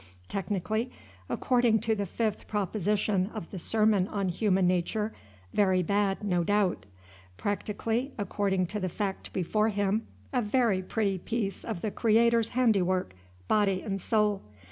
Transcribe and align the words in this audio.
Technically, 0.27 0.89
according 1.29 1.77
to 1.77 1.93
the 1.93 2.07
fifth 2.07 2.47
proposition 2.47 3.27
of 3.35 3.51
the 3.51 3.59
sermon 3.59 4.07
on 4.07 4.29
Human 4.29 4.65
Nature, 4.65 5.13
very 5.53 5.83
bad, 5.83 6.23
no 6.23 6.43
doubt. 6.43 6.87
Practically, 7.37 8.11
according 8.17 8.65
to 8.65 8.79
the 8.79 8.89
fact 8.89 9.31
before 9.31 9.69
him, 9.69 10.07
a 10.33 10.41
very 10.41 10.81
pretty 10.81 11.19
piece 11.19 11.63
of 11.63 11.81
the 11.81 11.91
Creator's 11.91 12.49
handiwork, 12.49 13.13
body 13.47 13.83
and 13.83 14.01
soul. 14.01 14.41